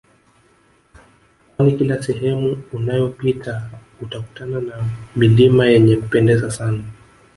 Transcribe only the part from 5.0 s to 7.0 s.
milima yenye Kupendeza sana